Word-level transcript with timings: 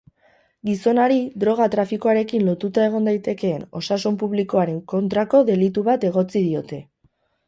Gizonari 0.67 1.17
droga-trafikoarekin 1.41 2.47
lotuta 2.47 2.85
egon 2.91 3.09
daitekeen 3.09 3.65
osasun 3.81 4.17
publikoaren 4.23 4.79
kontrako 4.95 5.43
delitu 5.51 5.85
bat 5.91 6.07
egotzi 6.11 6.35
diote. 6.47 6.81